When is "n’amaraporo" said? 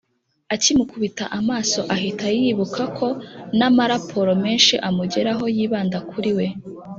3.57-4.31